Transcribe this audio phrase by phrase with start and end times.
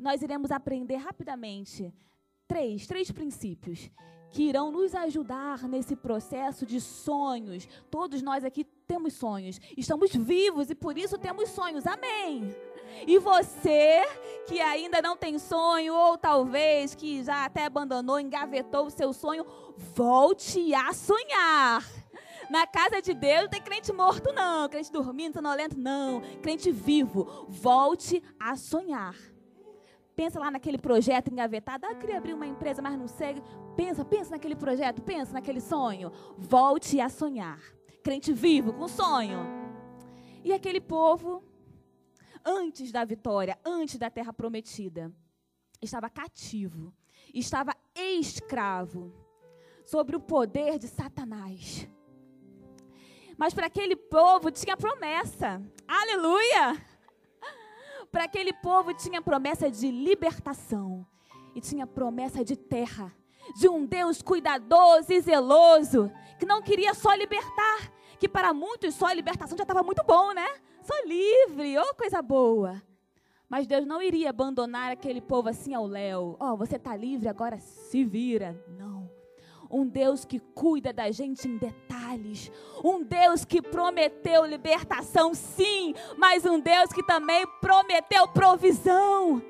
[0.00, 1.92] Nós iremos aprender rapidamente
[2.48, 3.90] três, três princípios
[4.30, 7.68] que irão nos ajudar nesse processo de sonhos.
[7.90, 11.86] Todos nós aqui temos sonhos, estamos vivos e por isso temos sonhos.
[11.86, 12.54] Amém.
[13.06, 14.02] E você
[14.46, 19.46] que ainda não tem sonho, ou talvez que já até abandonou, engavetou o seu sonho,
[19.76, 21.84] volte a sonhar.
[22.48, 24.68] Na casa de Deus não tem crente morto, não.
[24.68, 26.20] Crente dormindo, sonolento, não.
[26.42, 27.46] Crente vivo.
[27.48, 29.14] Volte a sonhar.
[30.20, 31.86] Pensa lá naquele projeto engavetado.
[31.86, 33.42] Ah, queria abrir uma empresa, mas não sei.
[33.74, 36.12] Pensa, pensa naquele projeto, pensa naquele sonho.
[36.36, 37.58] Volte a sonhar.
[38.04, 39.38] Crente vivo, com sonho.
[40.44, 41.42] E aquele povo,
[42.44, 45.10] antes da vitória, antes da terra prometida,
[45.80, 46.92] estava cativo,
[47.32, 49.14] estava escravo
[49.86, 51.88] sobre o poder de Satanás.
[53.38, 55.62] Mas para aquele povo tinha promessa.
[55.88, 56.89] Aleluia!
[58.10, 61.06] Para aquele povo tinha promessa de libertação.
[61.54, 63.14] E tinha promessa de terra.
[63.56, 66.10] De um Deus cuidadoso e zeloso.
[66.38, 67.92] Que não queria só libertar.
[68.18, 70.46] Que para muitos só a libertação já estava muito bom, né?
[70.82, 72.82] Só livre, oh coisa boa.
[73.48, 76.36] Mas Deus não iria abandonar aquele povo assim ao léu.
[76.38, 78.62] Ó, oh, você está livre, agora se vira.
[78.68, 78.99] Não
[79.70, 82.50] um Deus que cuida da gente em detalhes,
[82.84, 89.42] um Deus que prometeu libertação, sim, mas um Deus que também prometeu provisão.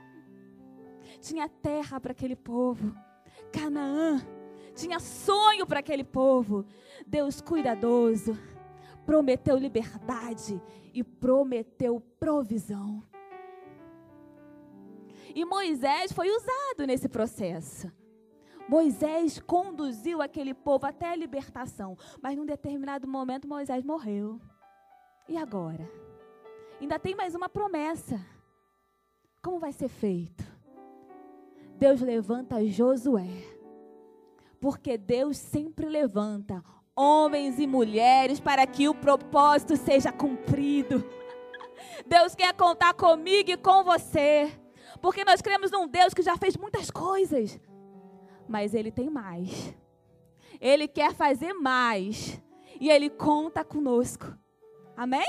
[1.20, 2.94] Tinha terra para aquele povo,
[3.52, 4.24] Canaã,
[4.74, 6.64] tinha sonho para aquele povo.
[7.06, 8.38] Deus cuidadoso,
[9.04, 10.60] prometeu liberdade
[10.94, 13.02] e prometeu provisão.
[15.34, 17.92] E Moisés foi usado nesse processo.
[18.70, 24.40] Moisés conduziu aquele povo até a libertação, mas num determinado momento Moisés morreu.
[25.28, 25.90] E agora?
[26.80, 28.24] Ainda tem mais uma promessa.
[29.42, 30.44] Como vai ser feito?
[31.78, 33.26] Deus levanta Josué.
[34.60, 36.62] Porque Deus sempre levanta
[36.94, 41.04] homens e mulheres para que o propósito seja cumprido.
[42.06, 44.48] Deus quer contar comigo e com você.
[45.02, 47.58] Porque nós cremos num Deus que já fez muitas coisas
[48.50, 49.72] mas ele tem mais.
[50.60, 52.42] Ele quer fazer mais.
[52.80, 54.36] E ele conta conosco.
[54.96, 55.24] Amém?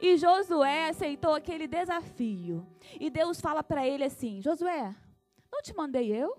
[0.00, 2.66] E Josué aceitou aquele desafio.
[2.98, 4.96] E Deus fala para ele assim: Josué,
[5.52, 6.38] não te mandei eu?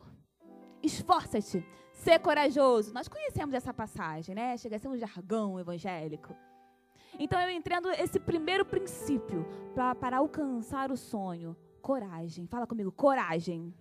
[0.81, 2.91] Esforça-te, ser corajoso.
[2.91, 4.57] Nós conhecemos essa passagem, né?
[4.57, 6.35] Chega a ser um jargão evangélico.
[7.19, 9.45] Então eu entendo esse primeiro princípio
[9.99, 12.47] para alcançar o sonho: coragem.
[12.47, 13.71] Fala comigo, coragem.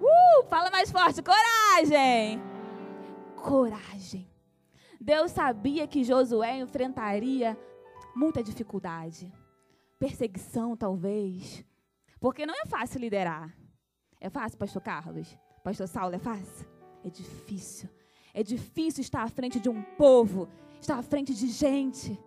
[0.00, 2.40] Uh, fala mais forte, coragem.
[3.36, 4.28] Coragem.
[5.00, 7.56] Deus sabia que Josué enfrentaria
[8.14, 9.32] muita dificuldade,
[9.98, 11.64] perseguição talvez,
[12.18, 13.56] porque não é fácil liderar.
[14.20, 15.38] É fácil, pastor Carlos?
[15.62, 16.66] Pastor Saulo, é fácil?
[17.04, 17.88] É difícil.
[18.32, 20.48] É difícil estar à frente de um povo,
[20.80, 22.18] estar à frente de gente.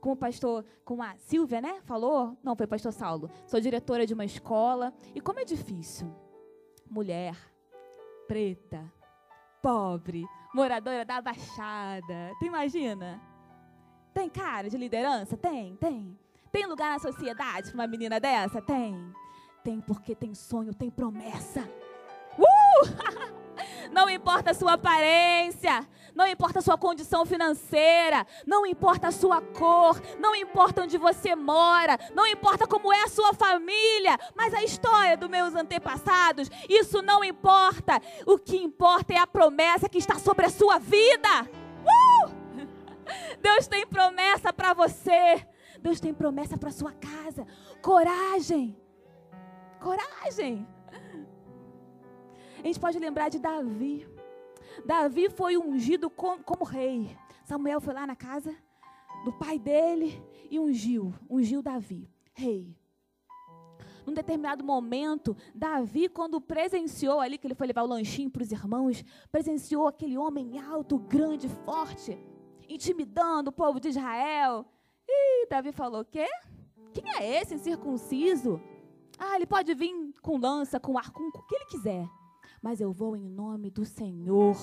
[0.00, 2.36] Como o pastor, como a Silvia, né, falou?
[2.42, 3.30] Não, foi pastor Saulo.
[3.46, 4.92] Sou diretora de uma escola.
[5.14, 6.12] E como é difícil
[6.92, 7.34] mulher,
[8.28, 8.84] preta,
[9.62, 12.32] pobre, moradora da Baixada.
[12.38, 13.18] Tu imagina?
[14.12, 15.34] Tem cara de liderança?
[15.34, 16.18] Tem, tem.
[16.52, 18.60] Tem lugar na sociedade para uma menina dessa?
[18.60, 18.94] Tem.
[19.64, 21.66] Tem porque tem sonho, tem promessa.
[22.38, 23.32] Uh!
[23.90, 29.40] Não importa a sua aparência, não importa a sua condição financeira, não importa a sua
[29.40, 34.62] cor, não importa onde você mora, não importa como é a sua família, mas a
[34.62, 38.00] história dos meus antepassados, isso não importa.
[38.26, 41.28] O que importa é a promessa que está sobre a sua vida.
[41.84, 42.42] Uh!
[43.40, 45.46] Deus tem promessa para você.
[45.80, 47.46] Deus tem promessa para sua casa.
[47.80, 48.76] Coragem.
[49.80, 50.66] Coragem.
[52.62, 54.06] A gente pode lembrar de Davi.
[54.84, 57.16] Davi foi ungido como, como rei.
[57.44, 58.54] Samuel foi lá na casa
[59.24, 62.76] do pai dele e ungiu, ungiu Davi, rei.
[64.04, 68.50] Num determinado momento, Davi, quando presenciou ali, que ele foi levar o lanchinho para os
[68.50, 72.18] irmãos, presenciou aquele homem alto, grande, forte,
[72.68, 74.66] intimidando o povo de Israel.
[75.08, 76.26] E Davi falou: Quê?
[76.92, 78.60] Quem é esse incircunciso?
[79.16, 82.21] Ah, ele pode vir com lança, com arco, com o que ele quiser
[82.62, 84.56] mas eu vou em nome do Senhor,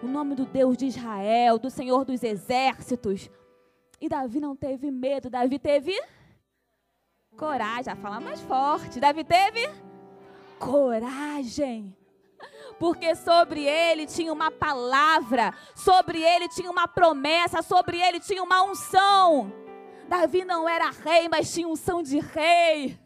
[0.00, 3.28] o nome do Deus de Israel, do Senhor dos exércitos.
[4.00, 6.00] E Davi não teve medo, Davi teve
[7.36, 9.00] coragem, a falar mais forte.
[9.00, 9.68] Davi teve
[10.58, 11.96] coragem.
[12.78, 18.62] Porque sobre ele tinha uma palavra, sobre ele tinha uma promessa, sobre ele tinha uma
[18.62, 19.52] unção.
[20.08, 22.98] Davi não era rei, mas tinha unção de rei.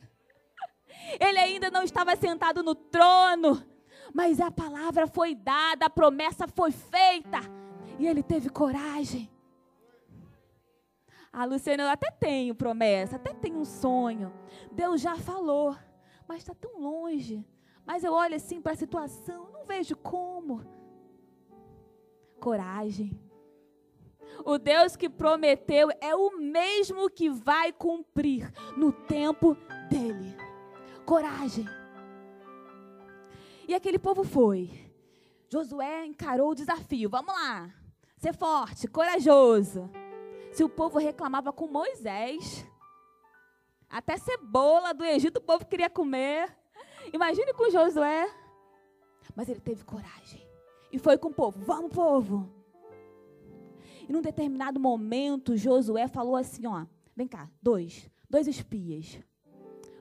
[1.18, 3.73] Ele ainda não estava sentado no trono,
[4.14, 7.40] mas a palavra foi dada, a promessa foi feita,
[7.98, 9.28] e ele teve coragem.
[11.32, 14.32] Ah, Luciana, eu até tenho promessa, até tenho um sonho.
[14.70, 15.76] Deus já falou,
[16.28, 17.44] mas está tão longe.
[17.84, 20.64] Mas eu olho assim para a situação, não vejo como.
[22.38, 23.20] Coragem.
[24.44, 29.56] O Deus que prometeu é o mesmo que vai cumprir no tempo
[29.90, 30.36] dele.
[31.04, 31.66] Coragem.
[33.66, 34.70] E aquele povo foi.
[35.48, 37.08] Josué encarou o desafio.
[37.08, 37.72] Vamos lá.
[38.18, 39.90] Ser forte, corajoso.
[40.52, 42.66] Se o povo reclamava com Moisés,
[43.88, 46.56] até cebola do Egito o povo queria comer.
[47.12, 48.28] Imagine com Josué.
[49.34, 50.46] Mas ele teve coragem.
[50.92, 51.60] E foi com o povo.
[51.64, 52.48] Vamos, povo.
[54.08, 59.18] E num determinado momento, Josué falou assim: ó, vem cá, dois, dois espias.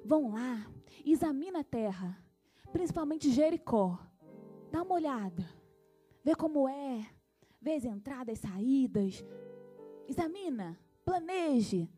[0.06, 0.68] Vão lá,
[1.06, 2.22] examina a terra,
[2.74, 3.98] principalmente Jericó.
[4.72, 5.48] Dá uma olhada.
[6.24, 7.08] Vê como é.
[7.62, 9.24] Vê as entradas, saídas,
[10.08, 11.90] Examina, planeje.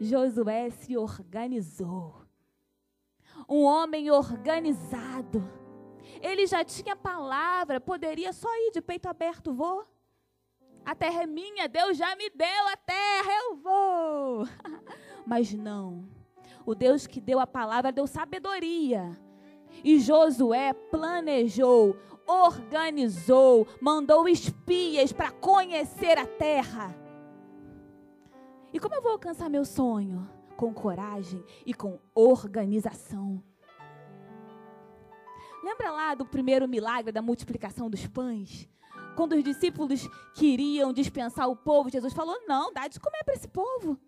[0.00, 2.22] Josué se organizou.
[3.48, 5.42] Um homem organizado.
[6.20, 9.86] Ele já tinha palavra, poderia só ir de peito aberto, vou.
[10.84, 14.48] A terra é minha, Deus já me deu a terra, eu vou.
[15.26, 16.08] Mas não.
[16.68, 19.18] O Deus que deu a palavra deu sabedoria.
[19.82, 21.96] E Josué planejou
[22.28, 26.94] organizou, mandou espias para conhecer a terra.
[28.70, 30.28] E como eu vou alcançar meu sonho?
[30.58, 33.42] Com coragem e com organização.
[35.64, 38.68] Lembra lá do primeiro milagre da multiplicação dos pães?
[39.16, 43.48] Quando os discípulos queriam dispensar o povo, Jesus falou: Não, dá de comer para esse
[43.48, 43.98] povo.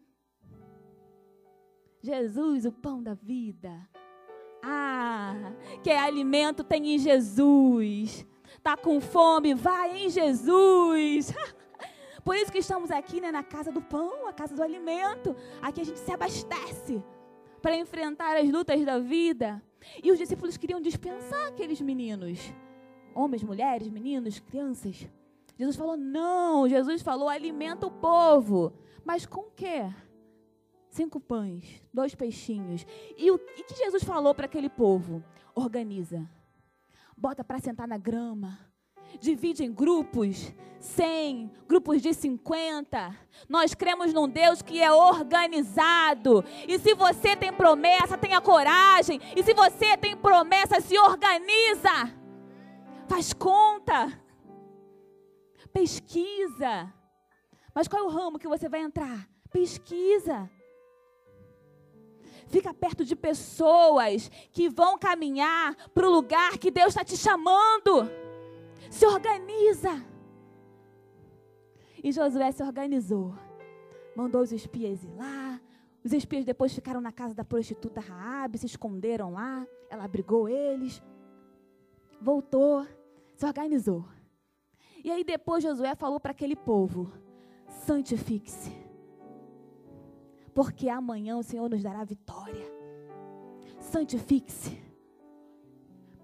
[2.03, 3.89] Jesus, o pão da vida,
[4.63, 5.53] ah,
[5.83, 8.27] que alimento tem em Jesus.
[8.63, 9.55] Tá com fome?
[9.55, 11.33] Vai em Jesus.
[12.25, 15.35] Por isso que estamos aqui, né, na casa do pão, a casa do alimento.
[15.63, 17.03] Aqui a gente se abastece
[17.63, 19.63] para enfrentar as lutas da vida.
[20.03, 22.53] E os discípulos queriam dispensar aqueles meninos,
[23.15, 25.09] homens, mulheres, meninos, crianças.
[25.59, 28.73] Jesus falou: "Não, Jesus falou: alimenta o povo".
[29.05, 29.91] Mas com o quê?
[30.91, 32.85] Cinco pães, dois peixinhos.
[33.17, 35.25] E o que Jesus falou para aquele povo?
[35.55, 36.29] Organiza.
[37.17, 38.59] Bota para sentar na grama.
[39.21, 43.17] Divide em grupos, 100, grupos de 50.
[43.49, 46.45] Nós cremos num Deus que é organizado.
[46.69, 49.21] E se você tem promessa, tenha coragem.
[49.37, 52.15] E se você tem promessa, se organiza.
[53.09, 54.21] Faz conta.
[55.73, 56.93] Pesquisa.
[57.75, 59.29] Mas qual é o ramo que você vai entrar?
[59.51, 60.49] Pesquisa.
[62.51, 68.11] Fica perto de pessoas que vão caminhar para o lugar que Deus está te chamando.
[68.91, 70.05] Se organiza.
[72.03, 73.33] E Josué se organizou.
[74.17, 75.61] Mandou os espias ir lá.
[76.05, 79.65] Os espias depois ficaram na casa da prostituta Raabe, se esconderam lá.
[79.89, 81.01] Ela abrigou eles.
[82.21, 82.85] Voltou,
[83.37, 84.05] se organizou.
[85.05, 87.13] E aí depois Josué falou para aquele povo:
[87.87, 88.80] santifique-se
[90.55, 92.67] porque amanhã o Senhor nos dará vitória.
[93.79, 94.81] Santifique-se.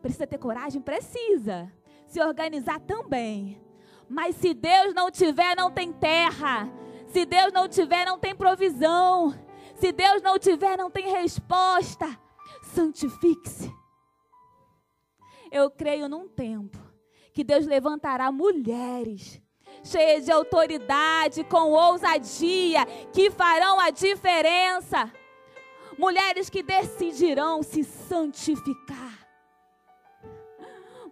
[0.03, 0.81] Precisa ter coragem?
[0.81, 1.73] Precisa.
[2.07, 3.61] Se organizar também.
[4.09, 6.71] Mas se Deus não tiver, não tem terra.
[7.09, 9.35] Se Deus não tiver, não tem provisão.
[9.75, 12.07] Se Deus não tiver, não tem resposta.
[12.63, 13.73] Santifique-se.
[15.51, 16.79] Eu creio num tempo
[17.33, 19.41] que Deus levantará mulheres
[19.87, 25.13] cheias de autoridade, com ousadia, que farão a diferença.
[25.99, 29.27] Mulheres que decidirão se santificar.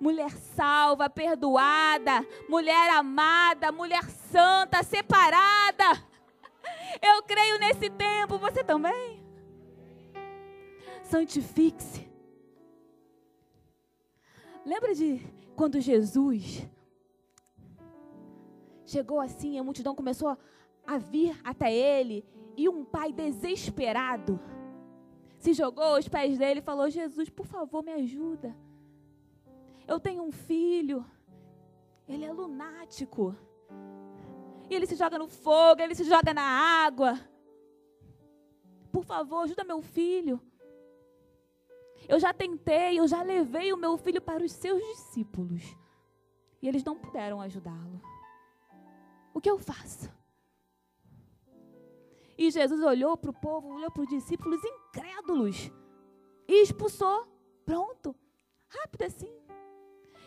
[0.01, 6.05] Mulher salva, perdoada, mulher amada, mulher santa, separada.
[7.01, 9.25] Eu creio nesse tempo, você também?
[11.05, 12.07] Santifique-se.
[14.67, 15.21] Lembra de
[15.55, 16.67] quando Jesus
[18.85, 20.37] chegou assim, a multidão começou
[20.87, 22.25] a vir até ele,
[22.57, 24.41] e um pai desesperado
[25.45, 28.57] se jogou aos pés dele e falou: Jesus, por favor, me ajuda.
[29.87, 31.05] Eu tenho um filho,
[32.09, 33.37] ele é lunático.
[34.71, 37.21] E ele se joga no fogo, ele se joga na água.
[38.91, 40.41] Por favor, ajuda meu filho.
[42.09, 45.77] Eu já tentei, eu já levei o meu filho para os seus discípulos.
[46.63, 48.01] E eles não puderam ajudá-lo.
[49.35, 50.09] O que eu faço?
[52.39, 55.71] E Jesus olhou para o povo, olhou para os discípulos incrédulos
[56.49, 57.27] e expulsou.
[57.67, 58.15] Pronto.
[58.69, 59.33] Rápido assim.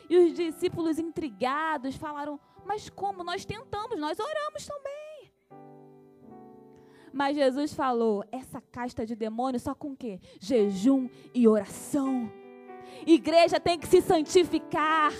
[0.09, 3.23] E os discípulos intrigados falaram: Mas como?
[3.23, 5.31] Nós tentamos, nós oramos também.
[7.13, 10.19] Mas Jesus falou: Essa casta de demônios só com o quê?
[10.39, 12.31] Jejum e oração.
[13.05, 15.11] Igreja tem que se santificar.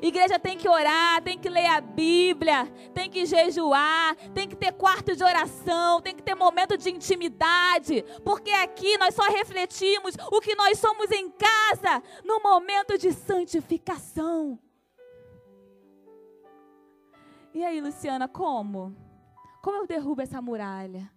[0.00, 4.72] Igreja tem que orar, tem que ler a Bíblia, tem que jejuar, tem que ter
[4.72, 10.40] quarto de oração, tem que ter momento de intimidade, porque aqui nós só refletimos o
[10.40, 14.58] que nós somos em casa, no momento de santificação.
[17.54, 18.96] E aí, Luciana, como?
[19.62, 21.10] Como eu derrubo essa muralha?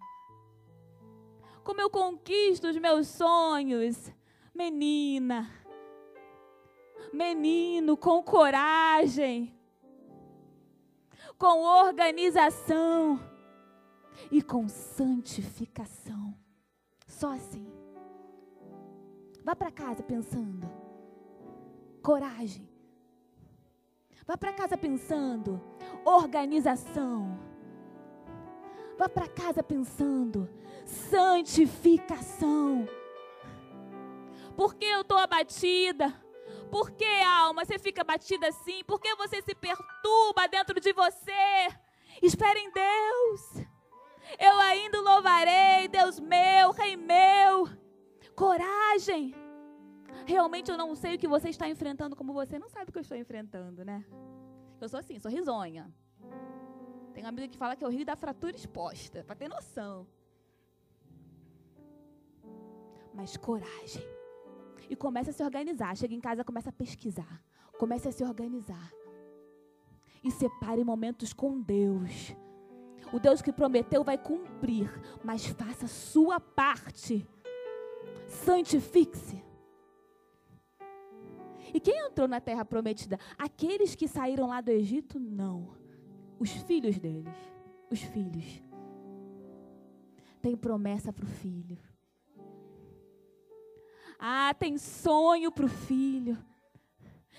[1.64, 4.12] Como eu conquisto os meus sonhos?
[4.54, 5.50] Menina,
[7.14, 9.54] menino, com coragem,
[11.38, 13.20] com organização
[14.32, 16.36] e com santificação.
[17.08, 17.66] Só assim.
[19.44, 20.68] Vá para casa pensando.
[22.02, 22.68] Coragem.
[24.26, 25.62] Vá para casa pensando.
[26.04, 27.40] Organização.
[28.98, 30.50] Vá para casa pensando.
[30.86, 32.88] Santificação.
[34.56, 36.25] Porque eu estou abatida
[36.72, 38.84] por que, alma, você fica batida assim?
[38.84, 41.68] Por que você se perturba dentro de você?
[42.22, 43.66] Espere em Deus.
[44.40, 47.68] Eu ainda louvarei, Deus meu, Rei meu.
[48.36, 49.34] Coragem.
[50.26, 52.98] Realmente eu não sei o que você está enfrentando como você não sabe o que
[52.98, 54.04] eu estou enfrentando, né?
[54.82, 55.94] Eu sou assim, sou risonha.
[57.14, 60.08] Tem uma amiga que fala que eu rio da fratura exposta, para ter noção.
[63.14, 64.15] Mas coragem
[64.90, 65.96] e começa a se organizar.
[65.96, 67.42] Chega em casa, começa a pesquisar.
[67.78, 68.92] Comece a se organizar.
[70.24, 72.36] E separe momentos com Deus.
[73.14, 74.90] O Deus que prometeu vai cumprir,
[75.24, 77.28] mas faça sua parte.
[78.28, 79.44] Santifique-se.
[81.74, 83.20] E quem entrou na terra prometida?
[83.38, 85.20] Aqueles que saíram lá do Egito?
[85.20, 85.76] Não.
[86.40, 87.36] Os filhos deles.
[87.92, 88.64] Os filhos.
[90.42, 91.78] Tem promessa para o filho.
[94.20, 96.38] Ah, tem sonho para o filho.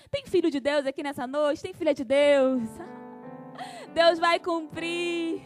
[0.09, 1.61] Tem filho de Deus aqui nessa noite?
[1.61, 2.63] Tem filha de Deus?
[3.93, 5.41] Deus vai cumprir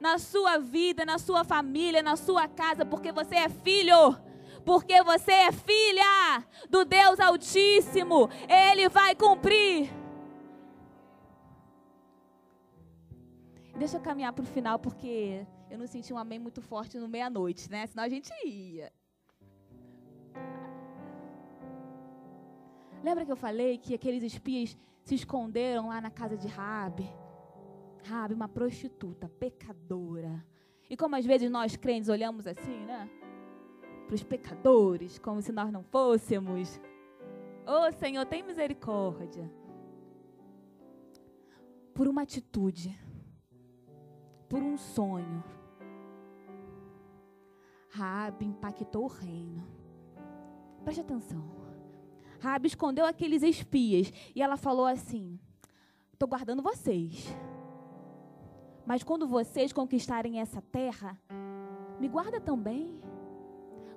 [0.00, 4.16] na sua vida, na sua família, na sua casa, porque você é filho.
[4.64, 8.28] Porque você é filha do Deus Altíssimo.
[8.48, 9.90] Ele vai cumprir.
[13.76, 17.08] Deixa eu caminhar para o final, porque eu não senti um amém muito forte no
[17.08, 17.86] meia-noite, né?
[17.86, 18.92] Senão a gente ia.
[23.02, 27.08] Lembra que eu falei que aqueles espias se esconderam lá na casa de Rabi?
[28.04, 30.44] Rabi, uma prostituta, pecadora.
[30.88, 33.08] E como às vezes nós crentes olhamos assim, né?
[34.06, 36.80] Para os pecadores, como se nós não fôssemos.
[37.66, 39.50] Oh Senhor, tem misericórdia.
[41.94, 42.98] Por uma atitude,
[44.48, 45.44] por um sonho,
[47.90, 49.66] Rabi impactou o reino.
[50.84, 51.59] Preste atenção.
[52.40, 55.38] Rabi escondeu aqueles espias e ela falou assim:
[56.12, 57.34] Estou guardando vocês.
[58.86, 61.18] Mas quando vocês conquistarem essa terra,
[62.00, 63.00] me guarda também.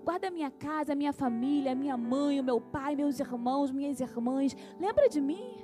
[0.03, 4.01] Guarda a minha casa, a minha família, minha mãe, o meu pai, meus irmãos, minhas
[4.01, 4.55] irmãs.
[4.77, 5.57] Lembra de mim?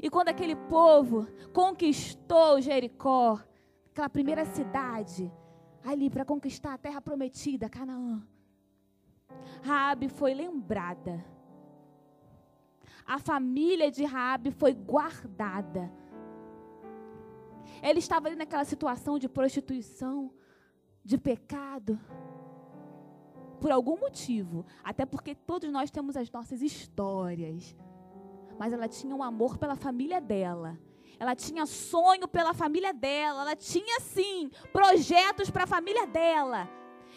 [0.00, 3.40] E quando aquele povo conquistou Jericó,
[3.90, 5.32] aquela primeira cidade,
[5.84, 8.22] ali para conquistar a terra prometida, Canaã,
[9.62, 11.24] Raabe foi lembrada.
[13.06, 15.90] A família de Raabe foi guardada.
[17.80, 20.32] Ela estava ali naquela situação de prostituição,
[21.04, 21.98] de pecado,
[23.60, 27.74] por algum motivo, até porque todos nós temos as nossas histórias.
[28.58, 30.78] Mas ela tinha um amor pela família dela.
[31.18, 33.42] Ela tinha sonho pela família dela.
[33.42, 36.68] Ela tinha, sim, projetos para a família dela.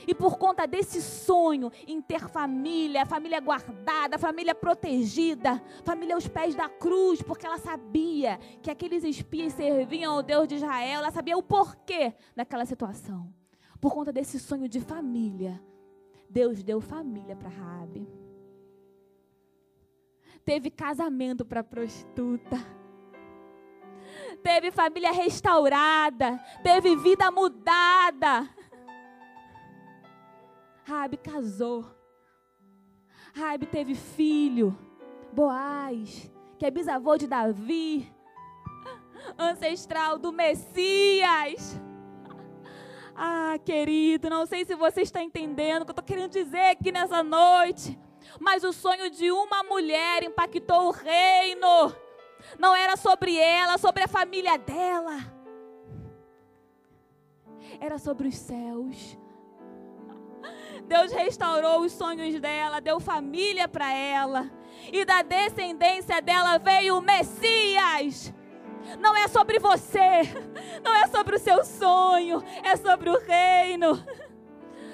[0.07, 6.55] E por conta desse sonho em ter família, família guardada, família protegida, família aos pés
[6.55, 11.37] da cruz, porque ela sabia que aqueles espias serviam ao Deus de Israel, ela sabia
[11.37, 13.33] o porquê daquela situação.
[13.79, 15.61] Por conta desse sonho de família,
[16.29, 18.07] Deus deu família para Raabe.
[20.45, 22.57] Teve casamento para prostituta.
[24.41, 28.49] Teve família restaurada, teve vida mudada.
[30.91, 31.85] Raabe casou.
[33.33, 34.77] Raabe teve filho,
[35.31, 36.29] Boaz,
[36.59, 38.13] que é bisavô de Davi.
[39.37, 41.79] ancestral do Messias.
[43.15, 46.91] Ah, querido, não sei se você está entendendo o que eu estou querendo dizer aqui
[46.91, 47.97] nessa noite.
[48.37, 51.95] Mas o sonho de uma mulher impactou o reino.
[52.59, 55.19] Não era sobre ela, sobre a família dela.
[57.79, 59.20] Era sobre os céus.
[60.91, 64.51] Deus restaurou os sonhos dela, deu família para ela.
[64.91, 68.33] E da descendência dela veio o Messias.
[68.99, 70.23] Não é sobre você,
[70.83, 74.03] não é sobre o seu sonho, é sobre o reino.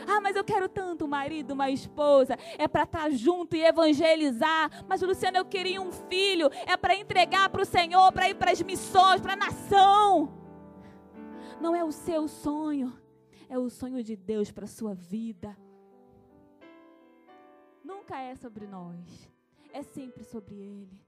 [0.10, 2.38] Ah, mas eu quero tanto um marido, uma esposa.
[2.58, 4.86] É para estar tá junto e evangelizar.
[4.88, 6.50] Mas, Luciano, eu queria um filho.
[6.66, 10.32] É para entregar para o Senhor, para ir para as missões, para a nação.
[11.60, 12.98] Não é o seu sonho,
[13.50, 15.58] é o sonho de Deus para a sua vida.
[17.88, 19.29] Nunca é sobre nós,
[19.72, 21.07] é sempre sobre Ele.